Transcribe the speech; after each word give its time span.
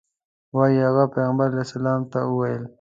وایي 0.55 0.79
هغوی 0.87 1.05
پیغمبر 1.15 1.47
صلی 1.49 1.55
الله 1.57 1.63
علیه 1.65 1.73
وسلم 1.73 2.01
ته 2.11 2.19
وویل. 2.27 2.63